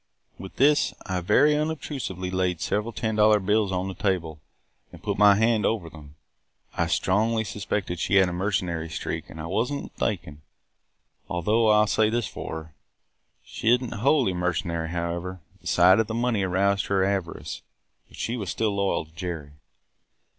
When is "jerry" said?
19.13-19.51